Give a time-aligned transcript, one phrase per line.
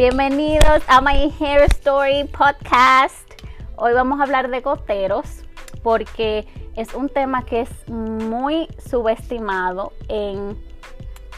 [0.00, 3.30] Bienvenidos a My Hair Story Podcast.
[3.76, 5.44] Hoy vamos a hablar de goteros
[5.82, 10.56] porque es un tema que es muy subestimado en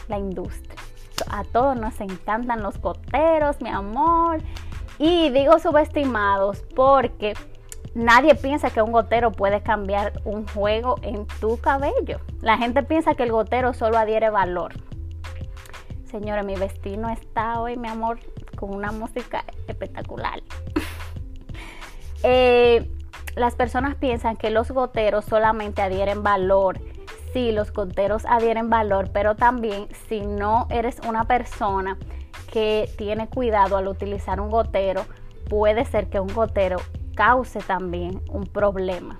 [0.07, 0.79] la industria.
[1.29, 4.41] A todos nos encantan los goteros, mi amor.
[4.97, 7.33] Y digo subestimados porque
[7.93, 12.21] nadie piensa que un gotero puede cambiar un juego en tu cabello.
[12.39, 14.71] La gente piensa que el gotero solo adhiere valor.
[16.05, 18.19] Señora, mi vestido está hoy, mi amor,
[18.63, 20.41] con una música espectacular.
[22.25, 22.89] Eh,
[23.35, 26.79] las personas piensan que los goteros solamente adhieren valor.
[27.33, 31.97] Sí, los goteros adhieren valor, pero también si no eres una persona
[32.49, 35.05] que tiene cuidado al utilizar un gotero,
[35.49, 36.77] puede ser que un gotero
[37.13, 39.19] cause también un problema.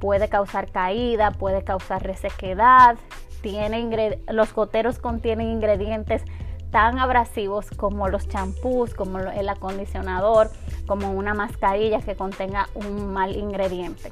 [0.00, 2.96] Puede causar caída, puede causar resequedad.
[3.42, 6.24] Tiene los goteros contienen ingredientes
[6.70, 10.50] tan abrasivos como los champús, como el acondicionador,
[10.86, 14.10] como una mascarilla que contenga un mal ingrediente.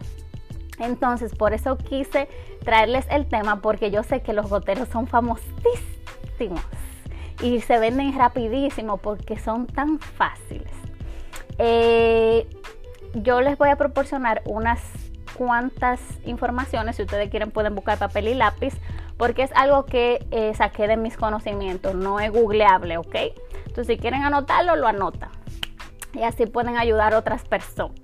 [0.78, 2.28] Entonces, por eso quise
[2.64, 6.60] traerles el tema porque yo sé que los goteros son famosísimos
[7.42, 10.72] y se venden rapidísimo porque son tan fáciles.
[11.58, 12.46] Eh,
[13.14, 14.80] yo les voy a proporcionar unas
[15.34, 18.74] cuantas informaciones, si ustedes quieren pueden buscar papel y lápiz,
[19.16, 23.16] porque es algo que eh, saqué de mis conocimientos, no es googleable, ¿ok?
[23.66, 25.30] Entonces si quieren anotarlo, lo anotan
[26.12, 28.00] y así pueden ayudar a otras personas.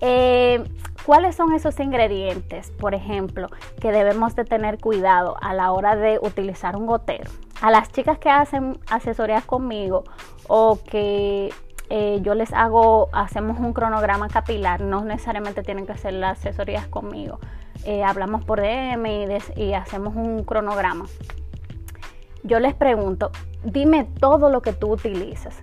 [0.00, 0.62] Eh,
[1.04, 3.48] ¿Cuáles son esos ingredientes, por ejemplo,
[3.80, 7.30] que debemos de tener cuidado a la hora de utilizar un gotero?
[7.62, 10.04] A las chicas que hacen asesorías conmigo
[10.46, 11.52] o que
[11.88, 16.86] eh, yo les hago, hacemos un cronograma capilar, no necesariamente tienen que hacer las asesorías
[16.86, 17.40] conmigo.
[17.84, 19.06] Eh, hablamos por DM
[19.56, 21.06] y, hacemos un cronograma.
[22.42, 23.30] Yo les pregunto,
[23.64, 25.56] dime todo lo que tú utilizas.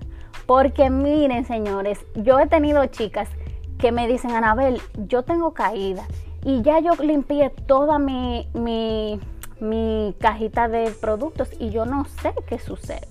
[0.45, 3.29] Porque miren, señores, yo he tenido chicas
[3.77, 6.07] que me dicen, Anabel, yo tengo caída
[6.43, 9.19] y ya yo limpié toda mi, mi,
[9.59, 13.07] mi cajita de productos y yo no sé qué sucede.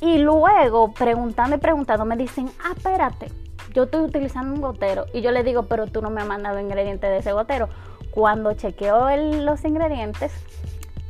[0.00, 3.28] Y luego, preguntando y preguntando, me dicen, ah, espérate,
[3.72, 5.06] yo estoy utilizando un gotero.
[5.12, 7.68] Y yo le digo, pero tú no me has mandado ingredientes de ese gotero.
[8.12, 9.08] Cuando chequeo
[9.42, 10.32] los ingredientes,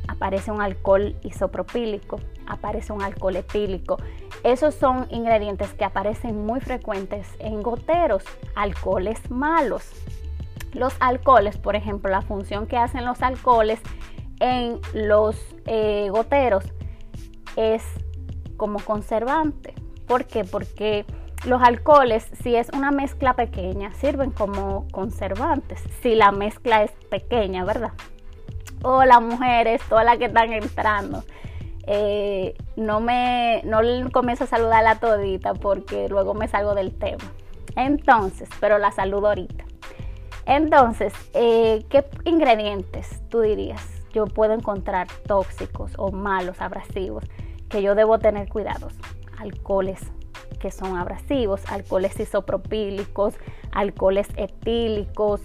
[0.07, 3.97] aparece un alcohol isopropílico, aparece un alcohol etílico.
[4.43, 8.23] Esos son ingredientes que aparecen muy frecuentes en goteros,
[8.55, 9.91] alcoholes malos.
[10.71, 13.81] Los alcoholes, por ejemplo, la función que hacen los alcoholes
[14.39, 16.63] en los eh, goteros
[17.57, 17.83] es
[18.55, 19.75] como conservante.
[20.07, 20.45] ¿Por qué?
[20.45, 21.05] Porque
[21.45, 25.83] los alcoholes, si es una mezcla pequeña, sirven como conservantes.
[26.01, 27.91] Si la mezcla es pequeña, ¿verdad?
[28.83, 31.23] Hola mujeres, todas las que están entrando.
[31.85, 33.79] Eh, no me no
[34.11, 37.31] comienzo a saludar la todita porque luego me salgo del tema.
[37.75, 39.65] Entonces, pero la saludo ahorita.
[40.45, 43.81] Entonces, eh, ¿qué ingredientes tú dirías
[44.13, 47.23] yo puedo encontrar tóxicos o malos, abrasivos?
[47.73, 48.93] que yo debo tener cuidados.
[49.39, 49.99] Alcoholes
[50.63, 53.33] que son abrasivos, alcoholes isopropílicos,
[53.73, 55.41] alcoholes etílicos,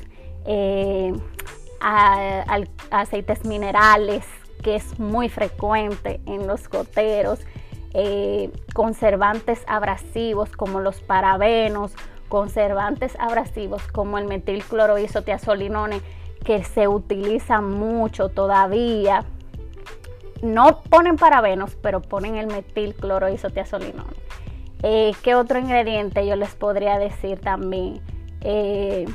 [0.47, 1.13] eh,
[1.81, 4.25] aceites minerales,
[4.63, 7.41] que es muy frecuente en los goteros,
[7.95, 11.95] eh, conservantes abrasivos como los parabenos,
[12.29, 16.01] conservantes abrasivos como el metilcloroisotiazolinone,
[16.45, 19.25] que se utiliza mucho todavía
[20.43, 24.29] no ponen parabenos, pero ponen el metilcloroisotiazolinone.
[24.83, 28.01] Eh, ¿Qué otro ingrediente yo les podría decir también?
[28.43, 29.07] Eh,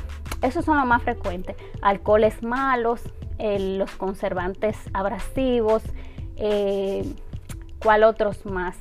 [0.42, 1.56] esos son los más frecuentes.
[1.80, 3.00] Alcoholes malos,
[3.38, 5.82] eh, los conservantes abrasivos,
[7.82, 8.76] ¿cuál otros más?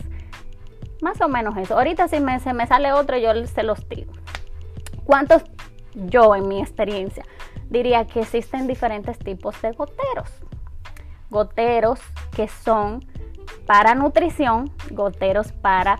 [1.01, 1.77] Más o menos eso.
[1.77, 4.13] Ahorita si me, se me sale otro, yo se los digo.
[5.05, 5.43] ¿Cuántos
[5.93, 7.23] yo en mi experiencia
[7.69, 10.29] diría que existen diferentes tipos de goteros?
[11.29, 11.99] Goteros
[12.35, 12.99] que son
[13.65, 15.99] para nutrición, goteros para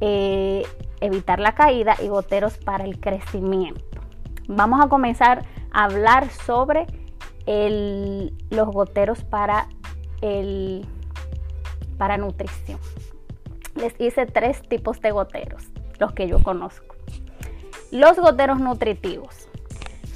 [0.00, 0.62] eh,
[1.00, 4.00] evitar la caída y goteros para el crecimiento.
[4.48, 6.86] Vamos a comenzar a hablar sobre
[7.46, 9.68] los goteros para,
[10.22, 10.86] el,
[11.98, 12.78] para nutrición.
[13.74, 15.64] Les hice tres tipos de goteros,
[15.98, 16.94] los que yo conozco.
[17.90, 19.48] Los goteros nutritivos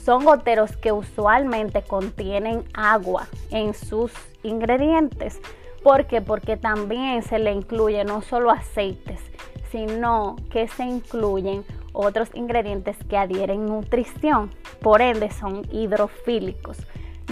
[0.05, 5.41] son goteros que usualmente contienen agua en sus ingredientes.
[5.83, 6.21] ¿Por qué?
[6.23, 9.21] Porque también se le incluye no solo aceites,
[9.71, 14.51] sino que se incluyen otros ingredientes que adhieren nutrición.
[14.81, 16.79] Por ende, son hidrofílicos.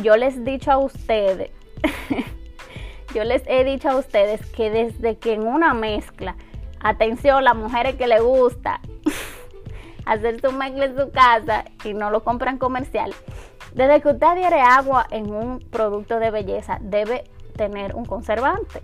[0.03, 1.51] Yo les he dicho a ustedes,
[3.15, 6.37] yo les he dicho a ustedes que desde que en una mezcla
[6.81, 8.81] Atención, las mujeres que le gusta
[10.07, 13.13] hacer su mezcla en su casa y no lo compran comercial.
[13.75, 17.25] Desde que usted adhiere agua en un producto de belleza, debe
[17.57, 18.83] tener un conservante.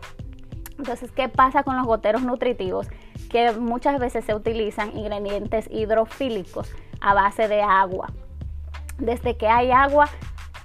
[0.82, 2.88] Entonces, ¿qué pasa con los goteros nutritivos?
[3.30, 8.10] Que muchas veces se utilizan ingredientes hidrofílicos a base de agua.
[8.98, 10.08] Desde que hay agua,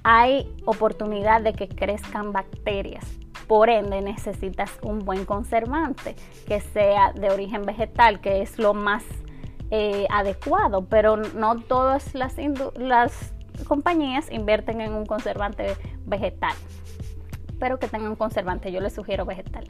[0.01, 3.05] hay oportunidad de que crezcan bacterias.
[3.45, 6.15] Por ende, necesitas un buen conservante
[6.47, 9.03] que sea de origen vegetal, que es lo más
[9.69, 12.37] eh, adecuado, pero no todas las,
[12.75, 13.35] las
[13.67, 15.75] compañías invierten en un conservante
[16.07, 16.55] vegetal,
[17.59, 19.69] pero que tengan un conservante, yo les sugiero vegetal.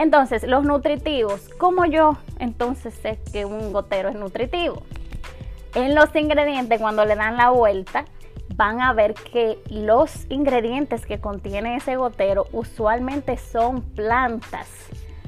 [0.00, 4.82] Entonces, los nutritivos, ¿cómo yo entonces sé que un gotero es nutritivo?
[5.74, 8.06] En los ingredientes, cuando le dan la vuelta,
[8.56, 14.68] van a ver que los ingredientes que contiene ese gotero usualmente son plantas.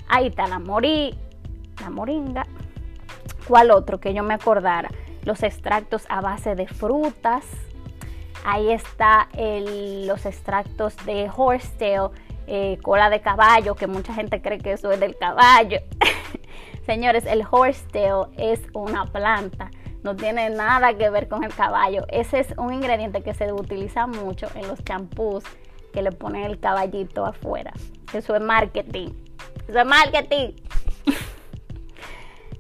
[0.09, 2.47] Ahí está la la moringa.
[3.47, 4.89] ¿Cuál otro que yo me acordara?
[5.27, 7.45] Los extractos a base de frutas.
[8.43, 12.09] Ahí está los extractos de horsetail,
[12.47, 15.79] eh, cola de caballo, que mucha gente cree que eso es del caballo.
[16.87, 19.71] Señores, el horsetail es una planta
[20.03, 22.05] no tiene nada que ver con el caballo.
[22.09, 25.45] Ese es un ingrediente que se utiliza mucho en los champús
[25.93, 27.73] que le ponen el caballito afuera.
[28.13, 29.11] Eso es marketing.
[29.69, 30.53] Eso es marketing.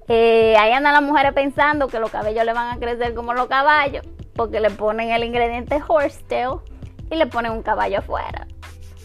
[0.08, 3.46] Eh, ahí andan las mujeres pensando que los cabellos le van a crecer como los
[3.46, 4.05] caballos
[4.35, 6.56] porque le ponen el ingrediente horsetail
[7.08, 8.49] y le ponen un caballo afuera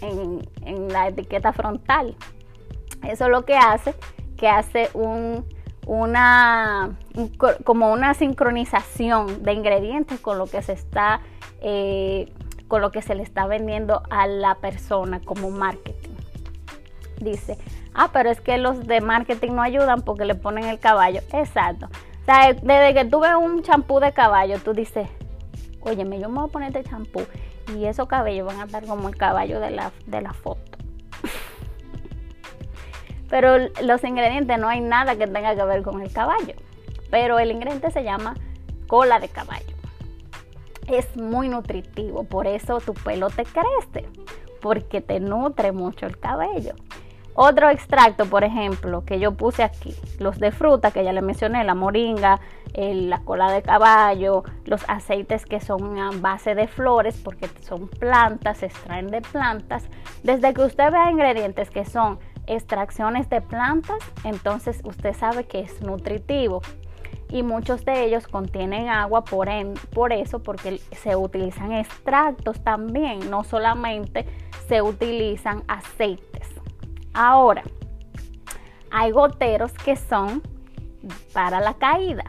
[0.01, 2.15] en, la etiqueta frontal.
[3.07, 3.93] Eso es lo que hace
[4.37, 5.45] que hace un
[5.85, 6.97] una
[7.63, 11.21] como una sincronización de ingredientes con lo que se está
[11.61, 12.31] eh,
[12.67, 16.15] con lo que se le está vendiendo a la persona como marketing.
[17.19, 17.57] Dice,
[17.93, 21.21] ah, pero es que los de marketing no ayudan porque le ponen el caballo.
[21.31, 21.87] Exacto.
[22.61, 25.07] Desde que tú ves un champú de caballo, tú dices,
[25.79, 27.21] óyeme, yo me voy a poner este champú
[27.75, 30.77] y esos cabellos van a estar como el caballo de la, de la foto.
[33.29, 36.53] Pero los ingredientes no hay nada que tenga que ver con el caballo.
[37.09, 38.35] Pero el ingrediente se llama
[38.87, 39.75] cola de caballo.
[40.87, 44.07] Es muy nutritivo, por eso tu pelo te crece,
[44.61, 46.73] porque te nutre mucho el cabello.
[47.39, 51.63] Otro extracto, por ejemplo, que yo puse aquí, los de fruta que ya le mencioné,
[51.63, 52.39] la moringa,
[52.73, 58.57] la cola de caballo, los aceites que son a base de flores, porque son plantas,
[58.57, 59.87] se extraen de plantas.
[60.23, 62.17] Desde que usted vea ingredientes que son
[62.47, 66.63] extracciones de plantas, entonces usted sabe que es nutritivo.
[67.29, 69.47] Y muchos de ellos contienen agua por,
[69.93, 74.25] por eso, porque se utilizan extractos también, no solamente
[74.67, 76.56] se utilizan aceites.
[77.13, 77.63] Ahora,
[78.91, 80.41] hay goteros que son
[81.33, 82.25] para la caída.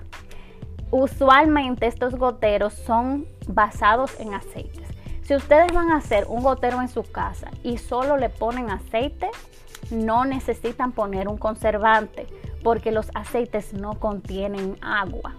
[0.91, 4.89] Usualmente estos goteros son basados en aceites.
[5.23, 9.29] Si ustedes van a hacer un gotero en su casa y solo le ponen aceite,
[9.91, 12.27] no necesitan poner un conservante
[12.63, 15.35] porque los aceites no contienen agua.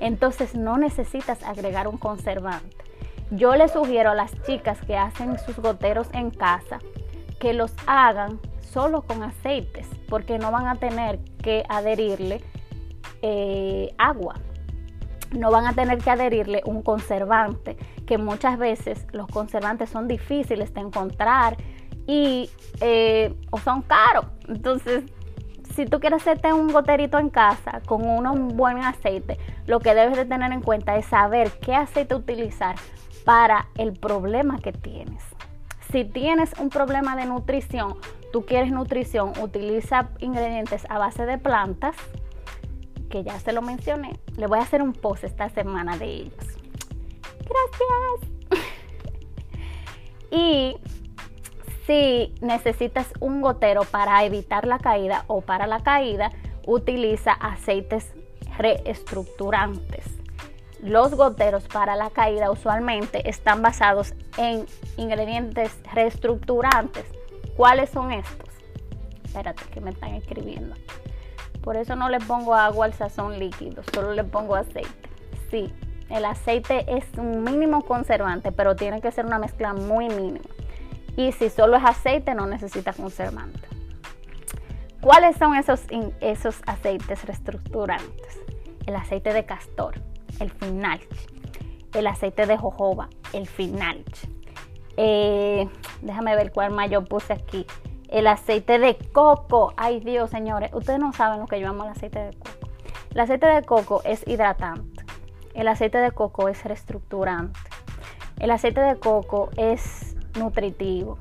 [0.00, 2.76] Entonces no necesitas agregar un conservante.
[3.30, 6.78] Yo les sugiero a las chicas que hacen sus goteros en casa
[7.38, 8.40] que los hagan
[8.72, 12.42] solo con aceites porque no van a tener que adherirle
[13.22, 14.34] eh, agua.
[15.32, 20.72] No van a tener que adherirle un conservante, que muchas veces los conservantes son difíciles
[20.72, 21.56] de encontrar
[22.06, 22.48] y
[22.80, 24.26] eh, o son caros.
[24.48, 25.04] Entonces,
[25.74, 30.16] si tú quieres hacerte un goterito en casa con un buen aceite, lo que debes
[30.16, 32.76] de tener en cuenta es saber qué aceite utilizar
[33.24, 35.22] para el problema que tienes.
[35.92, 37.96] Si tienes un problema de nutrición,
[38.32, 41.96] tú quieres nutrición, utiliza ingredientes a base de plantas,
[43.10, 44.18] que ya se lo mencioné.
[44.36, 46.44] Le voy a hacer un post esta semana de ellos.
[48.50, 48.64] Gracias.
[50.30, 50.76] y
[51.86, 56.32] si necesitas un gotero para evitar la caída o para la caída,
[56.66, 58.12] utiliza aceites
[58.58, 60.04] reestructurantes.
[60.82, 64.66] Los goteros para la caída usualmente están basados en
[64.96, 67.04] ingredientes reestructurantes.
[67.58, 68.48] ¿Cuáles son estos?
[69.24, 70.76] Espérate que me están escribiendo.
[71.60, 75.10] Por eso no le pongo agua al sazón líquido, solo le pongo aceite.
[75.50, 75.74] Sí,
[76.08, 80.48] el aceite es un mínimo conservante, pero tiene que ser una mezcla muy mínima.
[81.16, 83.66] Y si solo es aceite, no necesita conservante.
[85.00, 85.80] ¿Cuáles son esos,
[86.20, 88.38] esos aceites reestructurantes?
[88.86, 90.00] El aceite de castor,
[90.38, 91.08] el finalch.
[91.92, 94.37] El aceite de jojoba, el finalch.
[95.00, 95.68] Eh,
[96.02, 97.64] déjame ver cuál más yo puse aquí.
[98.08, 99.72] el aceite de coco.
[99.76, 102.68] Ay Dios, señores, ustedes no saben lo que yo amo el aceite de coco.
[103.14, 105.04] El aceite de coco es hidratante.
[105.54, 107.60] El aceite de coco es reestructurante.
[108.40, 111.16] El aceite de coco es nutritivo.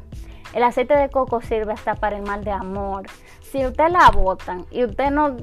[0.54, 3.04] El aceite de coco sirve hasta para el mal de amor.
[3.42, 5.38] Si usted la botan y usted no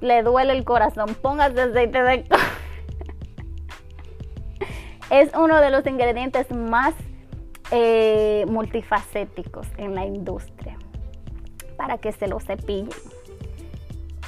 [0.00, 2.36] le duele el corazón, póngase aceite de coco.
[5.10, 6.94] es uno de los ingredientes más
[7.74, 10.76] eh, multifacéticos en la industria
[11.78, 12.90] para que se lo cepillen.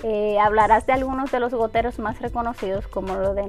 [0.03, 3.45] Eh, hablarás de algunos de los goteros más reconocidos como lo de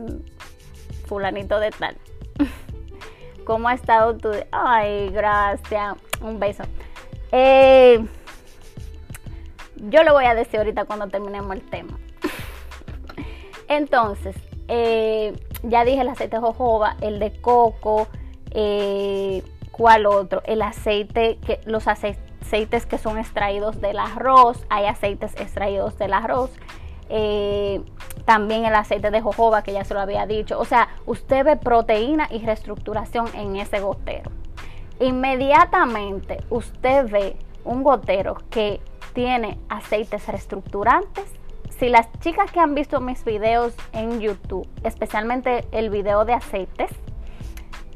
[1.08, 1.96] fulanito de tal.
[3.46, 4.32] ¿Cómo ha estado tu?
[4.52, 5.96] Ay, gracias.
[6.20, 6.64] Un beso.
[7.32, 8.06] Eh,
[9.78, 11.98] yo lo voy a decir ahorita cuando terminemos el tema.
[13.70, 14.36] Entonces,
[15.64, 18.10] ya dije el aceite de jojoba, el de coco,
[18.52, 19.42] eh,
[19.76, 20.42] ¿cuál otro?
[20.46, 26.50] El aceite, que, los aceites que son extraídos del arroz, hay aceites extraídos del arroz.
[27.10, 27.82] Eh,
[28.24, 30.58] también el aceite de jojoba, que ya se lo había dicho.
[30.60, 34.32] O sea, usted ve proteína y reestructuración en ese gotero.
[35.02, 38.80] Inmediatamente usted ve un gotero que
[39.14, 41.26] tiene aceites reestructurantes
[41.78, 46.90] si las chicas que han visto mis videos en YouTube, especialmente el video de aceites,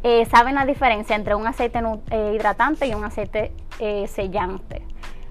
[0.04, 4.82] eh, saben la diferencia entre un aceite eh, hidratante y un aceite eh, sellante.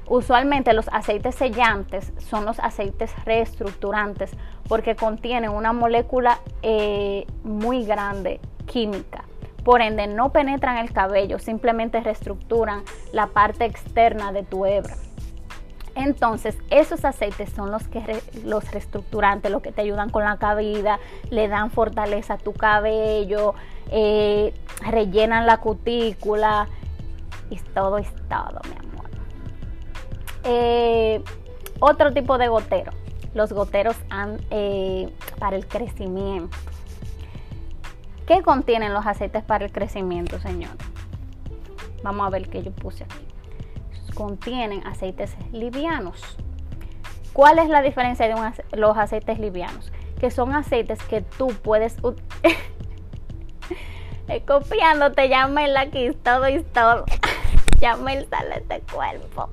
[0.06, 4.30] Usualmente los aceites sellantes son los aceites reestructurantes
[4.66, 6.38] porque contienen una molécula
[7.44, 9.24] muy grande química.
[9.64, 14.94] Por ende, no penetran el cabello, simplemente reestructuran la parte externa de tu hebra.
[15.98, 21.00] Entonces, esos aceites son los que los reestructurantes, los que te ayudan con la caída,
[21.28, 23.54] le dan fortaleza a tu cabello,
[23.90, 26.68] eh, rellenan la cutícula
[27.50, 29.10] y todo es todo, mi amor.
[30.44, 31.22] Eh,
[31.80, 32.92] otro tipo de gotero,
[33.34, 33.96] los goteros
[34.50, 36.56] eh, para el crecimiento.
[38.26, 40.72] ¿Qué contienen los aceites para el crecimiento, señor?
[42.02, 43.28] Vamos a ver qué yo puse aquí
[44.18, 46.36] contienen aceites livianos.
[47.32, 48.34] ¿Cuál es la diferencia de
[48.76, 49.92] los aceites livianos?
[50.18, 51.96] Que son aceites que tú puedes...
[54.46, 57.06] Copiándote, Yamel aquí, todo y todo.
[57.80, 59.48] Yamel sale de cuerpo.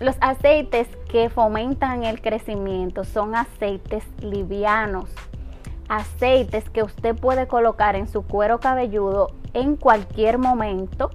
[0.00, 5.08] los aceites que fomentan el crecimiento son aceites livianos.
[5.88, 11.10] Aceites que usted puede colocar en su cuero cabelludo en cualquier momento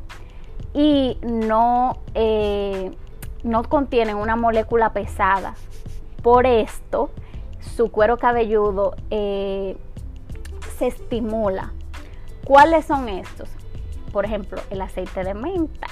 [0.73, 2.91] y no, eh,
[3.43, 5.55] no contienen una molécula pesada.
[6.23, 7.11] Por esto,
[7.75, 9.77] su cuero cabelludo eh,
[10.87, 11.71] estimula.
[12.45, 13.49] ¿Cuáles son estos?
[14.11, 15.87] Por ejemplo, el aceite de menta,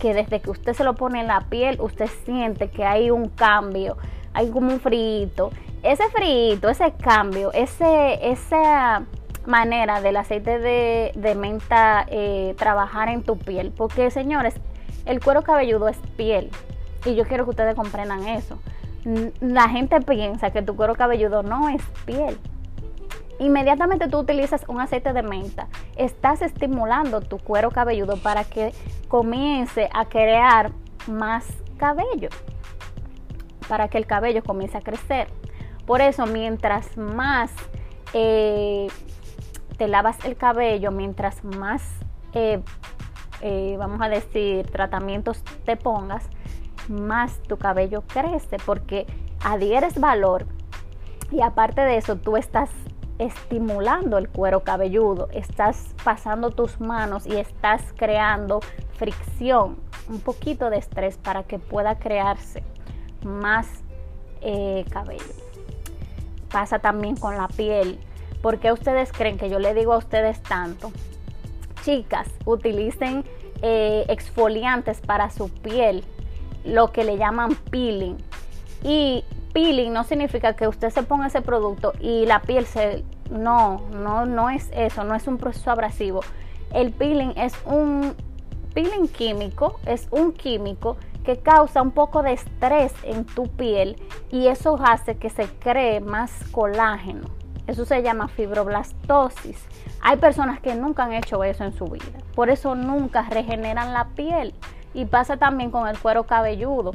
[0.00, 3.28] que desde que usted se lo pone en la piel, usted siente que hay un
[3.28, 3.96] cambio,
[4.32, 5.50] hay como un frito.
[5.82, 9.02] Ese frito, ese cambio, ese, esa
[9.46, 13.72] manera del aceite de, menta eh, trabajar en tu piel.
[13.76, 14.54] Porque, señores,
[15.06, 16.50] el cuero cabelludo es piel.
[17.04, 18.58] Y yo quiero que ustedes comprendan eso.
[19.40, 22.38] La gente piensa que tu cuero cabelludo no es piel.
[23.40, 25.66] Inmediatamente tú utilizas un aceite de menta,
[25.96, 28.74] estás estimulando tu cuero cabelludo para que
[29.08, 30.72] comience a crear
[31.06, 31.46] más
[31.78, 32.28] cabello,
[33.66, 35.28] para que el cabello comience a crecer.
[35.86, 37.50] Por eso, mientras más
[38.12, 38.88] eh,
[39.78, 41.82] te lavas el cabello, mientras más,
[42.34, 42.60] eh,
[43.40, 46.28] eh, vamos a decir, tratamientos te pongas,
[46.90, 49.06] más tu cabello crece porque
[49.42, 50.44] adhieres valor
[51.30, 52.68] y aparte de eso tú estás
[53.20, 58.60] estimulando el cuero cabelludo, estás pasando tus manos y estás creando
[58.94, 59.76] fricción,
[60.08, 62.62] un poquito de estrés para que pueda crearse
[63.22, 63.66] más
[64.40, 65.22] eh, cabello.
[66.50, 68.00] Pasa también con la piel.
[68.40, 70.90] ¿Por qué ustedes creen que yo le digo a ustedes tanto?
[71.84, 73.24] Chicas, utilicen
[73.60, 76.04] eh, exfoliantes para su piel,
[76.64, 78.16] lo que le llaman peeling.
[78.82, 83.04] Y peeling no significa que usted se ponga ese producto y la piel se...
[83.30, 86.20] No, no, no es eso, no es un proceso abrasivo.
[86.72, 88.14] El peeling es un
[88.74, 93.96] peeling químico, es un químico que causa un poco de estrés en tu piel
[94.30, 97.28] y eso hace que se cree más colágeno.
[97.66, 99.58] Eso se llama fibroblastosis.
[100.02, 102.18] Hay personas que nunca han hecho eso en su vida.
[102.34, 104.54] Por eso nunca regeneran la piel.
[104.92, 106.92] Y pasa también con el cuero cabelludo.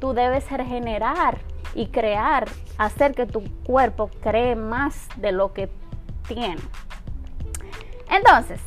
[0.00, 1.38] Tú debes regenerar
[1.74, 5.68] y crear, hacer que tu cuerpo cree más de lo que
[6.26, 6.62] tiene.
[8.10, 8.60] Entonces,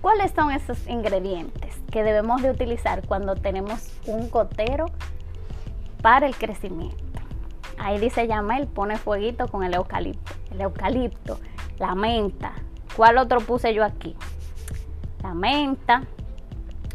[0.00, 1.68] ¿cuáles son esos ingredientes?
[1.90, 4.86] que debemos de utilizar cuando tenemos un gotero
[6.02, 6.96] para el crecimiento.
[7.78, 10.32] Ahí dice Yamel, pone fueguito con el eucalipto.
[10.50, 11.38] El eucalipto,
[11.78, 12.52] la menta.
[12.96, 14.16] ¿Cuál otro puse yo aquí?
[15.22, 16.02] La menta,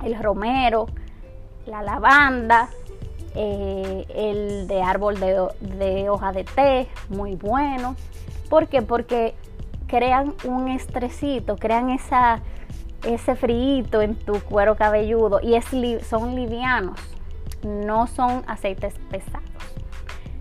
[0.03, 0.88] el romero,
[1.65, 2.70] la lavanda,
[3.36, 7.96] eh, el de árbol de, hoja de té, muy bueno.
[8.50, 8.82] ¿Por qué?
[8.82, 9.36] Porque
[9.88, 12.42] crean un estresito, crean esa,
[13.04, 15.66] ese frío en tu cuero cabelludo y es,
[16.08, 17.00] son livianos,
[17.63, 19.44] no son aceites pesados.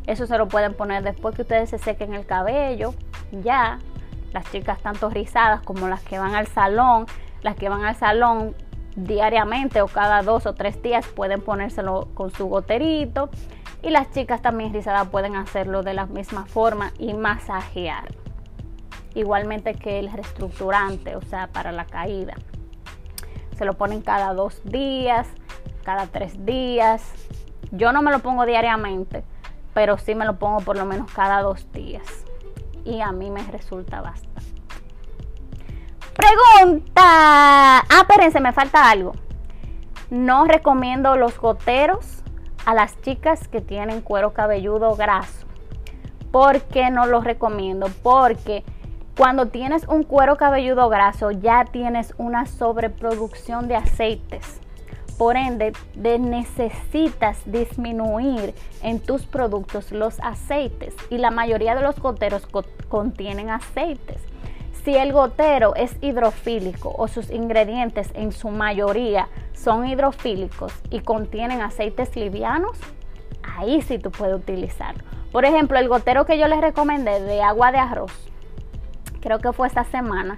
[0.06, 2.94] Eso se lo pueden poner después que ustedes se sequen el cabello.
[3.42, 3.78] Ya,
[4.32, 7.06] las chicas tanto rizadas como las que van al salón,
[7.42, 8.54] las que van al salón
[8.96, 13.30] diariamente o cada dos o tres días pueden ponérselo con su goterito.
[13.82, 18.14] Y las chicas también rizadas pueden hacerlo de la misma forma y masajear.
[19.14, 22.34] Igualmente que el reestructurante, o sea, para la caída.
[23.56, 25.28] Se lo ponen cada dos días,
[25.84, 27.12] cada tres días.
[27.72, 29.24] Yo no me lo pongo diariamente,
[29.74, 32.24] pero sí me lo pongo por lo menos cada dos días.
[32.84, 34.31] Y a mí me resulta bastante.
[36.32, 37.02] Pregunta.
[37.04, 39.12] Ah, espérense, me falta algo.
[40.10, 42.22] No recomiendo los goteros
[42.64, 45.46] a las chicas que tienen cuero cabelludo graso.
[46.30, 47.88] ¿Por qué no los recomiendo?
[48.02, 48.64] Porque
[49.16, 54.60] cuando tienes un cuero cabelludo graso ya tienes una sobreproducción de aceites.
[55.18, 62.48] Por ende, necesitas disminuir en tus productos los aceites y la mayoría de los goteros
[62.88, 64.31] contienen aceites.
[64.84, 71.60] Si el gotero es hidrofílico o sus ingredientes en su mayoría son hidrofílicos y contienen
[71.60, 72.76] aceites livianos,
[73.44, 75.04] ahí sí tú puedes utilizarlo.
[75.30, 78.12] Por ejemplo, el gotero que yo les recomendé de agua de arroz,
[79.20, 80.36] creo que fue esta semana,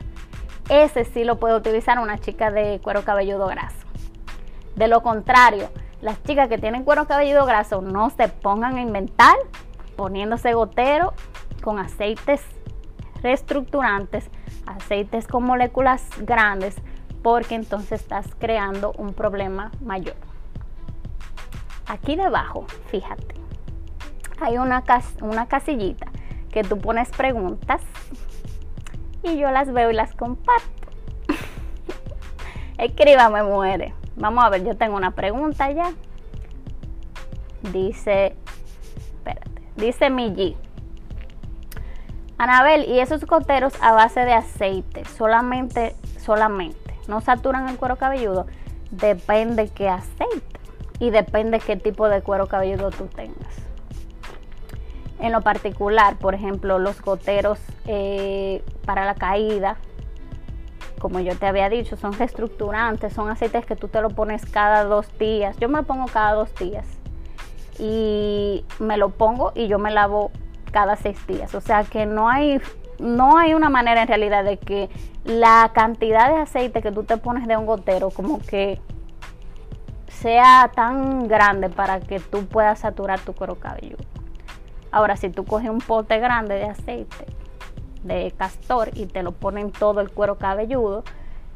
[0.68, 3.86] ese sí lo puede utilizar una chica de cuero cabelludo graso.
[4.76, 5.70] De lo contrario,
[6.02, 9.36] las chicas que tienen cuero cabelludo graso no se pongan a inventar
[9.96, 11.14] poniéndose gotero
[11.62, 12.42] con aceites
[13.24, 14.30] reestructurantes,
[14.66, 16.76] aceites con moléculas grandes,
[17.22, 20.14] porque entonces estás creando un problema mayor.
[21.86, 23.34] Aquí debajo, fíjate,
[24.40, 24.84] hay una,
[25.22, 26.06] una casillita
[26.52, 27.80] que tú pones preguntas
[29.22, 30.88] y yo las veo y las comparto.
[32.78, 33.94] Escríbame, muere.
[34.16, 35.92] Vamos a ver, yo tengo una pregunta ya.
[37.72, 38.36] Dice,
[39.16, 40.56] espérate, dice G.
[42.44, 45.06] Anabel, ¿y esos goteros a base de aceite?
[45.06, 46.94] Solamente, solamente.
[47.08, 48.46] ¿No saturan el cuero cabelludo?
[48.90, 50.60] Depende qué aceite
[50.98, 53.54] y depende qué tipo de cuero cabelludo tú tengas.
[55.20, 59.78] En lo particular, por ejemplo, los goteros eh, para la caída,
[60.98, 64.84] como yo te había dicho, son reestructurantes, son aceites que tú te lo pones cada
[64.84, 65.56] dos días.
[65.60, 66.86] Yo me lo pongo cada dos días.
[67.78, 70.30] Y me lo pongo y yo me lavo
[70.74, 71.54] cada seis días.
[71.54, 72.60] O sea que no hay,
[72.98, 74.90] no hay una manera en realidad de que
[75.24, 78.80] la cantidad de aceite que tú te pones de un gotero como que
[80.08, 84.02] sea tan grande para que tú puedas saturar tu cuero cabelludo.
[84.90, 87.24] Ahora, si tú coges un pote grande de aceite
[88.02, 91.04] de castor y te lo ponen todo el cuero cabelludo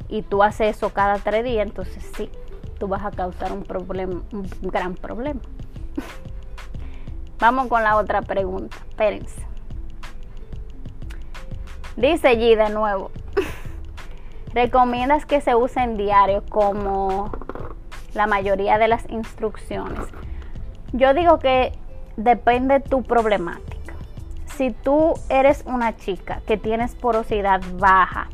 [0.07, 2.29] y tú haces eso cada tres días, entonces sí,
[2.79, 5.41] tú vas a causar un problema, un gran problema.
[7.39, 8.77] Vamos con la otra pregunta.
[8.89, 9.41] Espérense.
[11.95, 13.11] Dice allí de nuevo.
[14.53, 17.31] ¿Recomiendas que se use en diario como
[18.13, 20.05] la mayoría de las instrucciones?
[20.91, 21.71] Yo digo que
[22.17, 23.79] depende tu problemática
[24.59, 28.27] si tú eres una chica que tienes porosidad baja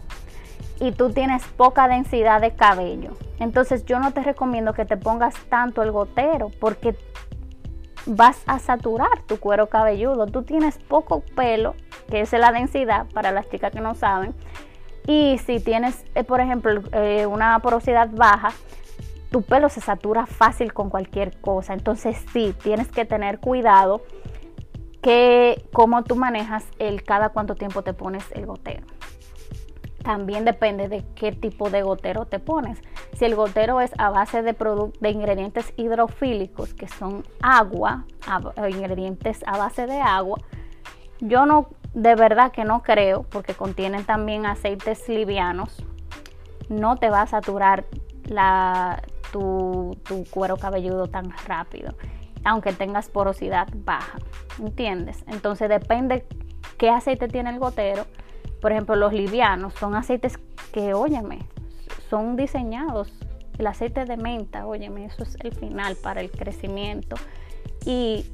[0.79, 5.35] y tú tienes poca densidad de cabello, entonces yo no te recomiendo que te pongas
[5.49, 6.95] tanto el gotero porque
[8.05, 10.27] vas a saturar tu cuero cabelludo.
[10.27, 11.75] Tú tienes poco pelo,
[12.09, 14.33] que es la densidad para las chicas que no saben.
[15.07, 18.49] Y si tienes, eh, por ejemplo, eh, una porosidad baja,
[19.29, 21.73] tu pelo se satura fácil con cualquier cosa.
[21.73, 24.01] Entonces sí, tienes que tener cuidado
[25.01, 28.87] que cómo tú manejas el cada cuánto tiempo te pones el gotero.
[30.03, 32.79] También depende de qué tipo de gotero te pones.
[33.15, 34.53] Si el gotero es a base de,
[34.99, 38.05] de ingredientes hidrofílicos, que son agua,
[38.69, 40.37] ingredientes a base de agua,
[41.19, 45.83] yo no, de verdad que no creo, porque contienen también aceites livianos,
[46.67, 47.85] no te va a saturar
[48.25, 49.01] la,
[49.31, 51.95] tu, tu cuero cabelludo tan rápido
[52.45, 54.19] aunque tengas porosidad baja,
[54.59, 55.25] ¿entiendes?
[55.27, 56.25] Entonces depende
[56.77, 58.05] qué aceite tiene el gotero.
[58.61, 60.39] Por ejemplo, los livianos son aceites
[60.71, 61.39] que, óyeme,
[62.09, 63.11] son diseñados
[63.57, 67.15] El aceite de menta, óyeme, eso es el final para el crecimiento.
[67.85, 68.25] Y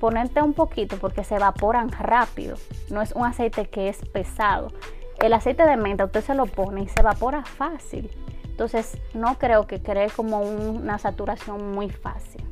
[0.00, 2.56] ponerte un poquito porque se evaporan rápido.
[2.90, 4.72] No es un aceite que es pesado.
[5.20, 8.10] El aceite de menta usted se lo pone y se evapora fácil.
[8.44, 12.42] Entonces no creo que cree como una saturación muy fácil.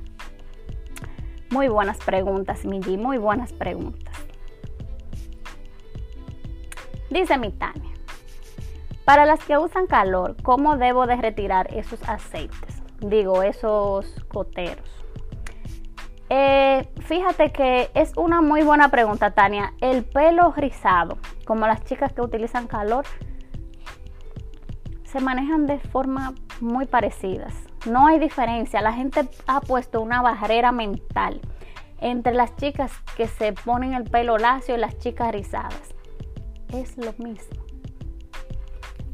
[1.50, 4.14] Muy buenas preguntas, Migi, muy buenas preguntas.
[7.10, 7.93] Dice mi Tania,
[9.04, 12.82] para las que usan calor, ¿cómo debo de retirar esos aceites?
[13.00, 15.04] Digo, esos goteros.
[16.30, 19.74] Eh, fíjate que es una muy buena pregunta, Tania.
[19.80, 23.04] El pelo rizado, como las chicas que utilizan calor,
[25.04, 27.54] se manejan de forma muy parecidas.
[27.86, 28.80] No hay diferencia.
[28.80, 31.40] La gente ha puesto una barrera mental
[32.00, 35.94] entre las chicas que se ponen el pelo lacio y las chicas rizadas.
[36.72, 37.63] Es lo mismo.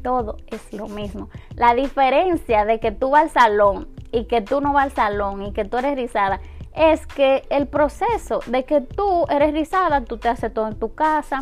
[0.03, 1.29] Todo es lo mismo.
[1.55, 5.43] La diferencia de que tú vas al salón y que tú no vas al salón
[5.43, 6.39] y que tú eres rizada
[6.75, 10.93] es que el proceso de que tú eres rizada, tú te haces todo en tu
[10.93, 11.41] casa,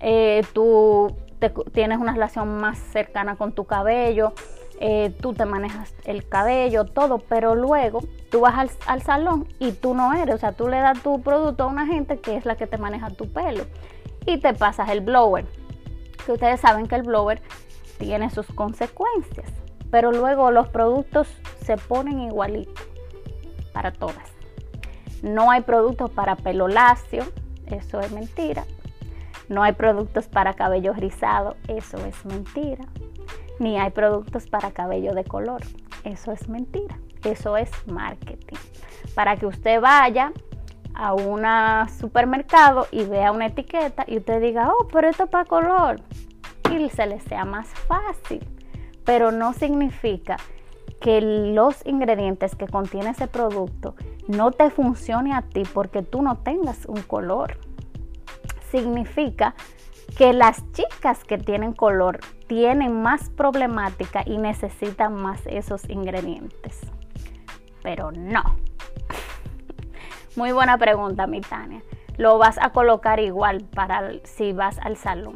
[0.00, 1.14] eh, tú
[1.72, 4.32] tienes una relación más cercana con tu cabello,
[4.80, 9.72] eh, tú te manejas el cabello, todo, pero luego tú vas al, al, salón y
[9.72, 12.44] tú no eres, o sea, tú le das tu producto a una gente que es
[12.44, 13.64] la que te maneja tu pelo
[14.24, 15.46] y te pasas el blower,
[16.24, 17.42] que ustedes saben que el blower
[17.98, 19.50] tiene sus consecuencias,
[19.90, 21.28] pero luego los productos
[21.62, 22.86] se ponen igualitos
[23.72, 24.32] para todas.
[25.22, 27.24] No hay productos para pelo lacio,
[27.66, 28.64] eso es mentira.
[29.48, 32.84] No hay productos para cabello rizado, eso es mentira.
[33.58, 35.62] Ni hay productos para cabello de color,
[36.04, 36.96] eso es mentira.
[37.24, 38.56] Eso es marketing.
[39.14, 40.32] Para que usted vaya
[40.94, 41.44] a un
[41.98, 46.00] supermercado y vea una etiqueta y usted diga, oh, pero esto es para color.
[46.88, 48.46] Se le sea más fácil.
[49.04, 50.36] Pero no significa
[51.00, 53.94] que los ingredientes que contiene ese producto
[54.28, 57.58] no te funcione a ti porque tú no tengas un color.
[58.70, 59.54] Significa
[60.16, 66.80] que las chicas que tienen color tienen más problemática y necesitan más esos ingredientes.
[67.82, 68.42] Pero no.
[70.36, 71.82] Muy buena pregunta, mi Tania.
[72.16, 75.34] Lo vas a colocar igual para si vas al salón.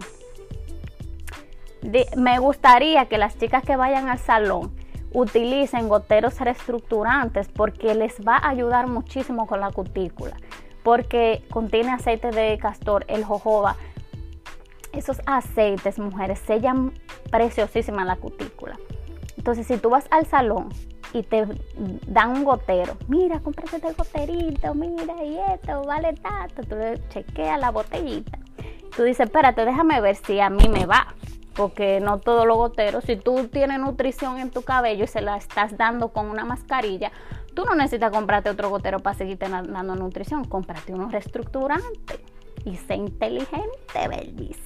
[2.16, 4.72] Me gustaría que las chicas que vayan al salón
[5.12, 10.36] utilicen goteros reestructurantes porque les va a ayudar muchísimo con la cutícula.
[10.82, 13.76] Porque contiene aceite de castor, el jojoba.
[14.92, 16.92] Esos aceites, mujeres, sellan
[17.30, 18.78] preciosísima la cutícula.
[19.36, 20.68] Entonces, si tú vas al salón
[21.12, 21.46] y te
[22.06, 27.60] dan un gotero, mira, cómprate este goterito, mira, y esto vale tanto, tú le chequeas
[27.60, 28.38] la botellita.
[28.96, 31.14] Tú dices, espérate, déjame ver si a mí me va
[31.54, 35.36] porque no todos los goteros, si tú tienes nutrición en tu cabello y se la
[35.36, 37.12] estás dando con una mascarilla,
[37.54, 42.20] tú no necesitas comprarte otro gotero para seguirte dando nutrición, cómprate uno reestructurante
[42.64, 44.58] y sé inteligente, belvis.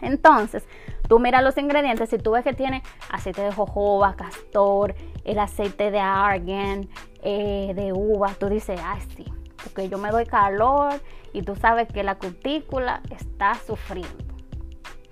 [0.00, 0.64] Entonces,
[1.08, 5.90] tú miras los ingredientes, si tú ves que tiene aceite de jojoba, castor, el aceite
[5.90, 6.88] de argan,
[7.22, 9.24] eh, de uva, tú dices, ah, sí,
[9.62, 10.94] porque yo me doy calor
[11.32, 14.24] y tú sabes que la cutícula está sufriendo.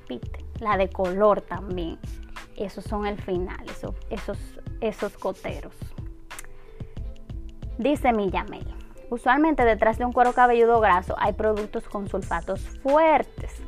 [0.06, 1.98] Pite la de color también.
[2.56, 4.38] Esos son el final, esos, esos,
[4.80, 5.74] esos goteros.
[7.78, 8.66] Dice Millamel,
[9.10, 13.62] usualmente detrás de un cuero cabelludo graso hay productos con sulfatos fuertes.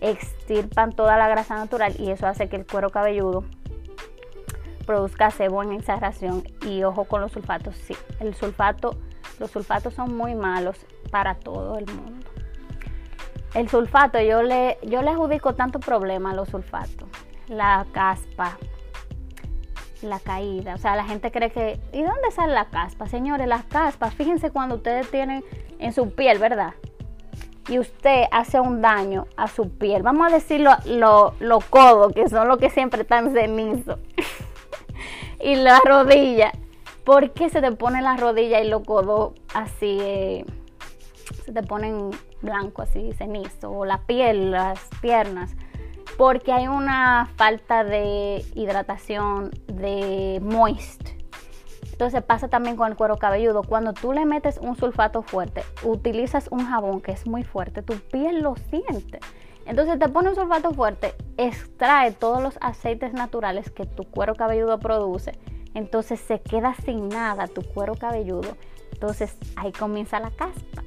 [0.00, 3.44] Extirpan toda la grasa natural y eso hace que el cuero cabelludo
[4.82, 7.76] produzca sebo en exageración y ojo con los sulfatos.
[7.76, 8.96] Sí, el sulfato,
[9.38, 10.76] los sulfatos son muy malos
[11.12, 12.26] para todo el mundo.
[13.54, 17.08] El sulfato, yo le, yo le adjudico tanto problema a los sulfatos.
[17.48, 18.56] La caspa,
[20.00, 20.74] la caída.
[20.74, 21.78] O sea, la gente cree que.
[21.92, 23.06] ¿Y dónde sale la caspa?
[23.06, 25.44] Señores, las caspas, fíjense cuando ustedes tienen
[25.78, 26.74] en su piel, ¿verdad?
[27.68, 30.02] Y usted hace un daño a su piel.
[30.02, 33.98] Vamos a decirlo los lo, codos, que son los que siempre están cenizos.
[35.40, 36.52] y la rodilla.
[37.04, 39.98] ¿Por qué se te pone la rodilla y los codos así?
[40.00, 40.44] Eh,
[41.44, 42.10] se te ponen
[42.42, 45.54] blanco así, cenizo, o la piel, las piernas,
[46.18, 51.10] porque hay una falta de hidratación, de moist.
[51.90, 53.62] Entonces pasa también con el cuero cabelludo.
[53.62, 57.94] Cuando tú le metes un sulfato fuerte, utilizas un jabón que es muy fuerte, tu
[57.94, 59.20] piel lo siente.
[59.64, 64.78] Entonces te pone un sulfato fuerte, extrae todos los aceites naturales que tu cuero cabelludo
[64.80, 65.38] produce.
[65.74, 68.56] Entonces se queda sin nada tu cuero cabelludo.
[68.92, 70.82] Entonces ahí comienza la caspa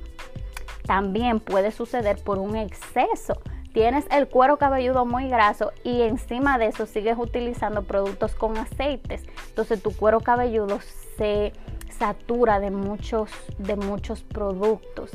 [0.86, 3.41] también puede suceder por un exceso
[3.76, 9.26] tienes el cuero cabelludo muy graso y encima de eso sigues utilizando productos con aceites,
[9.50, 10.80] entonces tu cuero cabelludo
[11.17, 11.52] se
[11.89, 15.12] satura de muchos, de muchos productos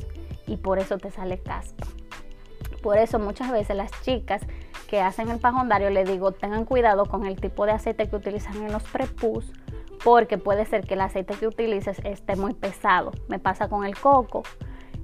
[0.47, 1.87] y por eso te sale caspa.
[2.83, 4.43] Por eso muchas veces las chicas
[4.87, 8.57] que hacen el pajondario le digo tengan cuidado con el tipo de aceite que utilizan
[8.57, 9.51] en los prepús
[10.05, 13.13] porque puede ser que el aceite que utilices esté muy pesado.
[13.29, 14.43] Me pasa con el coco.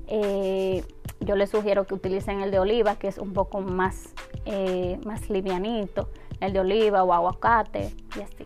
[0.09, 0.85] Eh,
[1.21, 4.14] yo les sugiero que utilicen el de oliva, que es un poco más,
[4.45, 6.09] eh, más livianito.
[6.40, 8.45] El de oliva o aguacate y así.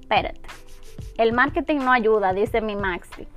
[0.00, 0.40] Espérate.
[1.16, 3.28] El marketing no ayuda, dice mi Maxi.